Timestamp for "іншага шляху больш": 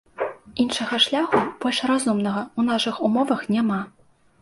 0.63-1.83